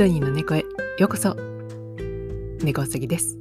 [0.00, 0.60] ドニーの猫へ
[0.96, 1.36] ようこそ。
[2.62, 3.36] 猫うさぎです。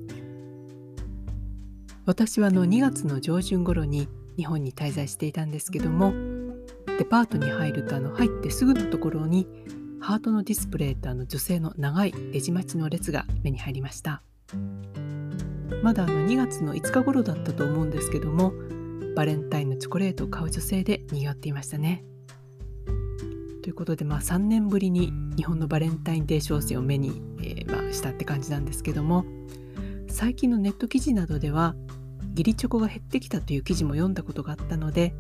[2.06, 6.12] 私はあの2月の上旬頃に日本に滞在していたんですけども
[6.98, 9.48] デパートに入るとあの入ってすぐのところに
[10.02, 14.22] ハートのディスプレイとあの女性の長いレジ待ちの列が目に入りました。
[15.82, 18.52] まだあの2月の5日頃だったと思うんですけども
[19.16, 22.04] バレンタインのチョコレートを買う女性で賑わっていましたね。
[23.70, 29.26] ということで、まあ、3年ぶりに日本のバレンタインデー商戦を目に、えー、まあ、したって感じなんですけども
[30.08, 31.76] 最近のネット記事などでは
[32.32, 35.14] 義理チョコが減ってきたという記事も読んだことがあったので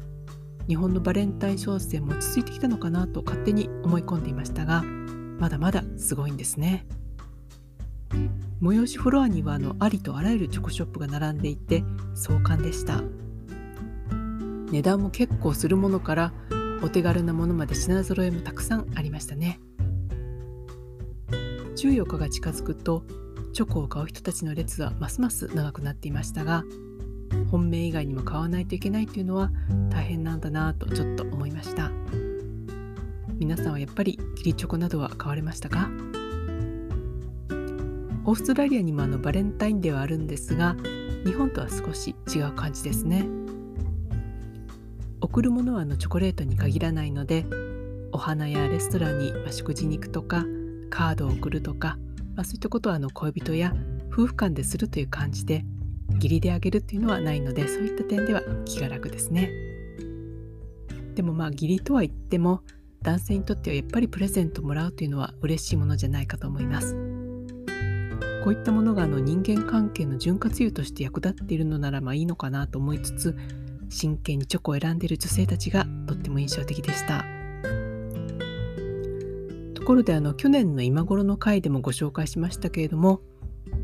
[0.67, 6.88] 日本のバレンタイン商戦も落ち着いてきたのかなと勝手に思い込んでいましたがまだまだすごいんですね。
[8.63, 11.84] 催しフロアにはあのありとあらゆるチョコショップが並んでいて
[12.16, 13.03] 壮観でした。
[14.72, 16.33] 値段も結構するものから
[16.81, 19.59] お手軽なものまで品揃えもたくさんありましたね。
[21.75, 23.03] 14日が近づくと
[23.53, 26.63] チョコを買う人たちの列はますます長くなっていましたが
[27.52, 29.52] 本命以外にも買わないといけないというのは
[29.89, 31.91] 大変なんだなとちょっと思いました。
[33.38, 35.89] 皆さんはやっぱり義理チョコなどは買われましたか？
[38.25, 40.75] オーストラリアにもあのバレンタインデーはあるんですが
[41.25, 43.25] 日本とは少し違う感じですね。
[45.31, 47.45] 贈るものはあのチョコレートに限らないので
[48.11, 50.44] お花やレストランに食事に行くとか
[50.89, 51.99] カードを送るとか、
[52.36, 53.75] まあ、そういったことはあの恋人や
[54.11, 55.63] 夫婦間でするという感じで
[56.16, 59.52] 義理であげるっていうのはないのでそういった点では気が楽ですね。
[61.13, 62.61] でもまあ義理とは言っても
[63.03, 66.95] 男性にとってはやっぱりプレゼントもらうというのは嬉しいものじゃないかと思います。
[68.43, 73.36] こういったものがあの人間関係の潤滑油として役立っているのならまあいいのかなと思いつつ
[73.90, 77.26] 真剣にチョコを選んでいる女性たちがとっても印象的でした。
[79.73, 83.22] ところであの去年の今頃の回でもご紹介しましたけれども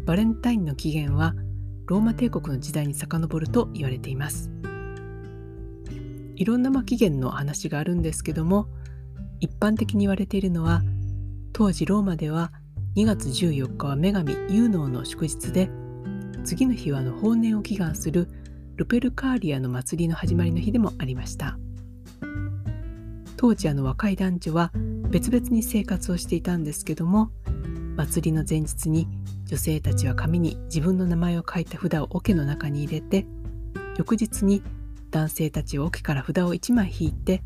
[0.05, 1.33] バレンタインの起源は
[1.87, 4.51] ローマ帝国の時代に遡ると言われています。
[6.35, 8.67] いろんなま起源の話があるんですけども
[9.39, 10.81] 一般的に言われているのは
[11.53, 12.51] 当時ローマでは
[12.95, 15.69] 2月14日は女神ユーノーの祝日で
[16.43, 18.29] 次の日はあの法年を祈願する
[18.75, 21.57] ルペルカーリアの祭りの始まりの日でもありました
[23.37, 24.71] 当時あの若い男女は
[25.09, 27.31] 別々に生活をしていたんですけども
[27.95, 29.07] 祭りの前日に
[29.45, 33.25] 女性たちは紙に自分の名前を書いた札を桶の中に入れて
[33.97, 34.61] 翌日に
[35.09, 37.43] 男性たちは桶から札を1枚引いて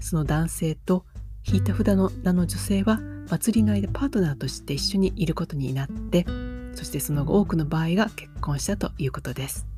[0.00, 1.06] その男性と
[1.46, 3.00] 引いた札の名の女性は
[3.30, 6.26] 祭りの間パートナーとして一緒にいることになって
[6.74, 9.75] そしてその後多くの場合が結婚したということです。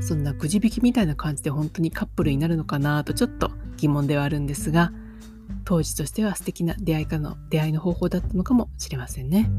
[0.00, 4.92] そんなくじ引きみたいな感じで本当にカップルになるのかなとちょっと疑問ではあるんですが
[5.64, 9.50] 当時としては素敵な出会いかの出会いの方法だったのかもしれませんね。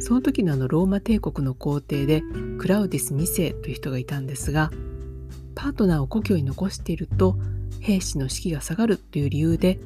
[0.00, 2.22] その時のあのローマ帝国の皇帝で
[2.58, 4.70] クラウディス2世という人がいたんですが
[5.54, 7.36] パートナーを故郷に残していると
[7.80, 9.80] 兵士の士気が下がるという理由で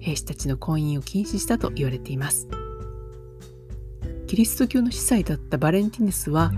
[0.00, 2.48] 兵士たちの婚姻を禁止したと言われています。
[4.26, 6.52] キリスト教の司祭だったバレンティヌスは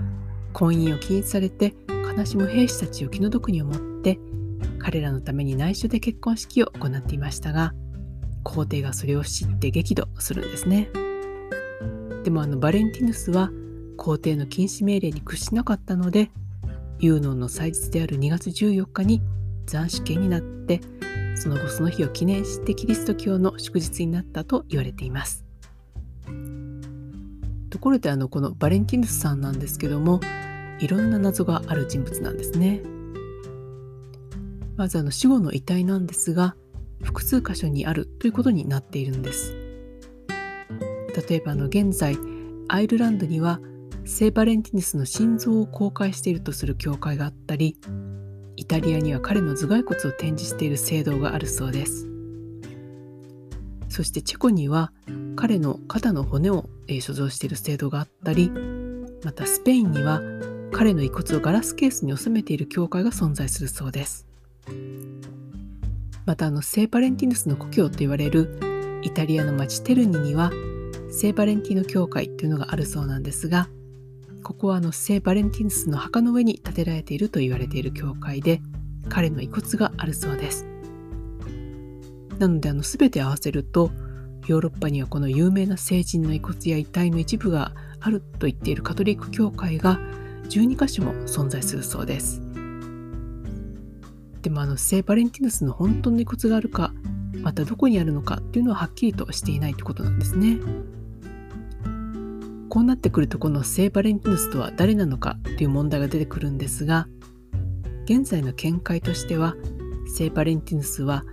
[0.53, 1.73] 婚姻を禁止されて
[2.15, 4.19] 悲しむ兵士たちを気の毒に思って
[4.79, 7.73] 彼らのために内緒で結婚式を行っていましたが
[8.43, 10.89] 皇帝がそれを知って激怒するんですね。
[12.23, 13.49] でもあのバレンティヌスは
[13.97, 16.29] 皇帝の禁止命令に屈しなかったので
[16.99, 19.21] ユーノンの祭日である2月14日に
[19.65, 20.81] 斬首刑になって
[21.35, 25.43] その後その日を記念してキリスト教の祝日になったと言われています。
[27.73, 30.19] ところであのこのバレンティヌスさんなんですけども
[30.77, 32.83] いろんな謎がある人物なんですね。
[34.75, 36.55] まずあの死後の遺体なんですが
[37.01, 39.55] 複数箇所にあるということになっているんです。
[41.27, 42.15] 例えばあの現在
[42.67, 43.59] アイルランドには
[44.05, 47.75] 聖バレンティヌスの心臓を公開しているとする教会があったり
[48.55, 52.12] イタリアには彼の頭蓋骨を展示している聖堂があるそうです。
[53.93, 54.91] そしてチェコには
[55.35, 58.49] 彼の肩の骨をえ所蔵している聖堂があったり
[59.23, 60.19] またスペインには
[60.71, 64.25] 彼の遺骨をガラスケースに収めている教会が存在するそうです。
[66.25, 70.51] またあの聖バレンティヌスの故郷と言われるイタリアの町テルニには
[71.11, 73.69] 聖バレンティノ教会というのがあるそうなんですが
[74.41, 78.59] ここはあの聖バレンティヌスの墓の上に建てられていると言われている教会で
[79.07, 80.72] 彼の遺骨があるそうです。
[82.39, 83.91] なのであの全て合わせると
[84.47, 89.99] ヨーロッパにはこの有名な聖人の遺骨や遺体の一部があると言っているカトリック教会が
[90.49, 92.41] 12箇所も存在するそうです
[94.41, 96.93] でもあの聖バレンティヌスの本当の遺骨があるか
[97.41, 100.59] またどこにあるのかっていうのははっきりとしていないということなんですね。
[102.69, 107.07] こうなってくるとこの聖バレンティヌスとは誰なのかという問題が出てくるんですが
[108.05, 109.55] 現在の見解としては
[110.15, 111.23] 聖バレンティヌスは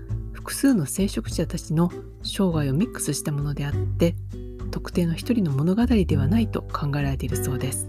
[0.41, 1.91] 複数の聖職者たちの
[2.23, 4.17] 生涯をミックスしたものであって
[4.71, 7.87] 特定の一人の物語ではないと考えられているそうです。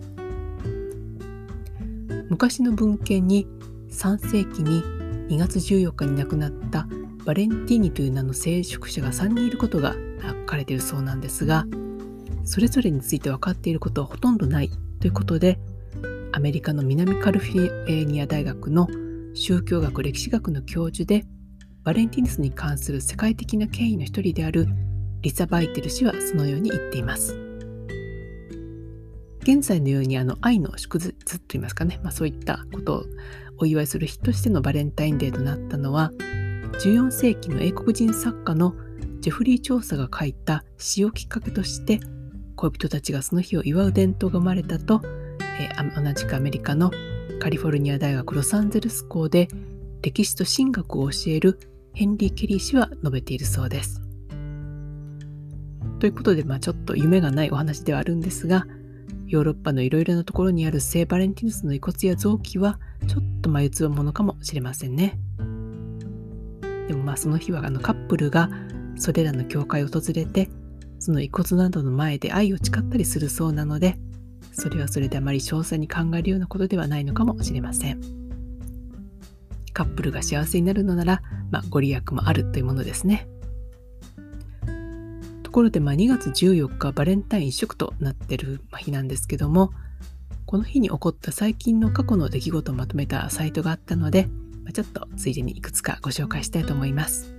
[2.30, 3.48] 昔の文献に
[3.89, 4.83] 3世紀に
[5.30, 6.88] 2月14日に亡くなった
[7.25, 11.65] バレンティーニという名の聖職者が3人いることが書かれているそうなんですが
[12.44, 15.59] それぞれについて分かっていることはほとんどないということで
[16.31, 18.88] アメリカの南カルフィニア大学の
[19.33, 21.25] 宗教学歴史学の教授で
[21.83, 24.67] バレンティヌスに関する世界的な権威の一人である
[25.21, 27.35] リサ・バイテル氏はそのように言っています。
[29.43, 33.03] 現在のようにあの愛の祝日といいますかね、まあ、そういったことを
[33.57, 36.11] お祝いする日としてのバレンタインデーとなったのは
[36.83, 38.75] 14世紀の英国人作家の
[39.19, 41.99] ジェフリー・調査が書いた詩をきっかけとして
[42.55, 45.01] 恋人たちがその日を祝う伝統が生まれたと、
[45.59, 46.91] えー、同じくアメリカの
[47.39, 49.47] カリフォルニア大学ロサンゼルス校で
[50.03, 51.59] 歴史と神学を教える
[51.93, 54.01] ヘンリー・ケリー氏は述べているそうです。
[55.99, 58.65] ということで、まあ、ちょっと夢がないお話ではあるんですが
[59.27, 65.19] ヨーロッパのいろいろなところにある聖バレンティヌスの遺骨や臓器はちょっと眉唾ものかもしれませんね。
[66.88, 68.49] でもまあその日はあのカップルが
[68.97, 70.49] それらの教会を訪れて
[70.99, 73.95] その遺骨などの前で愛を誓ったりするそうなので
[74.51, 78.20] それはそれであまり詳細に考えるようなことではないのかもしれません。
[79.71, 83.27] カップルが幸せになるのなら、まあ、ご利益もあるというものですね。
[85.44, 89.73] ところで、まあ、2月14日バレンタイン一色となってる日なんですけども
[90.45, 94.27] この日に起こった最近の過去の出来事をまとめたサイトがあったので、
[94.63, 97.33] まあ、ちょっとついでにいくつかご紹介したいと思います。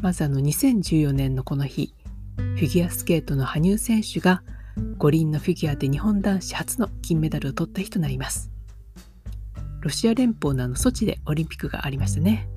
[0.00, 1.94] まずあの2014年のこの日
[2.36, 4.42] フィギュアスケートの羽生選手が
[4.98, 8.50] 五輪のフィギュアで日本男子初の金メダルを取った日となります。
[9.86, 12.48] ロシア連邦のあのソチでオリンピックがありましたね。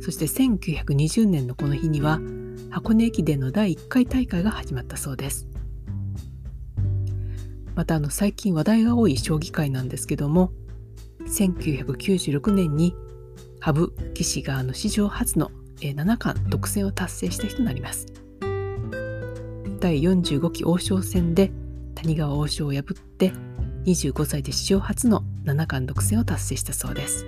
[0.00, 2.18] そして1920年のこの日には
[2.70, 5.46] 箱根駅伝の第1回大会が始まったそうです。
[7.76, 10.50] またあの最近話題が多い将棋界なんですけども
[11.20, 12.96] 1996年に
[13.60, 18.06] 羽生棋士があの史上初の七冠独占を達成した人になります。
[19.78, 21.52] 第45期王将戦で
[21.94, 23.32] 谷川王将を破って
[23.86, 27.24] 25歳で史上初の七冠独占を達成したそうです。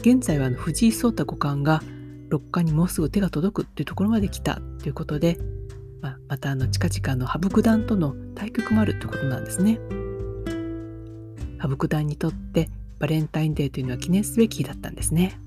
[0.00, 1.82] 現在は藤井聡太五冠が
[2.28, 5.38] 六冠にもうすぐ手が届くというところまで来たということで、
[6.00, 9.78] まあ、またあの近々の羽生九段との対局もあるということなんですね。
[11.58, 15.38] 羽生九段にとってバレンタインデーというのは記念すべき日だったんですね。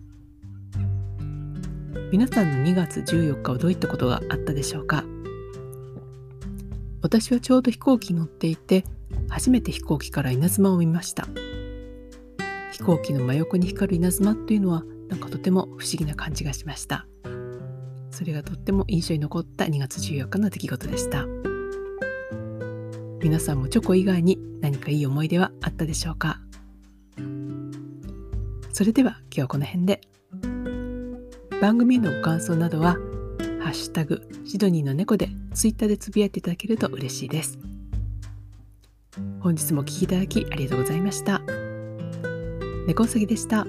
[2.12, 5.04] 皆さんの2月14日はどういったことがあったでしょうか？
[7.14, 8.84] 私はちょうど飛行機に乗っていて
[9.30, 11.28] 初めて飛行機から稲妻を見ました。
[12.72, 17.06] 飛行機の真横に光る稲妻というのはなんかとても不思議な感じがしました。
[18.10, 21.28] それがとっても印象に残った2月14日の出来事でした。
[23.22, 26.40] 皆さんもチョコ以外に何かいい思い出はあったでしょうか？
[28.74, 30.02] それでは今日はこの辺で。
[31.62, 32.98] 番組へのご感想などは
[33.64, 37.58] ハッシュタグシドニーの猫でツイッターでつぶやいていただけると嬉しいです
[39.40, 41.42] 本日もお聴きいただきありがとうございました。
[42.88, 43.66] 猫うさぎでした。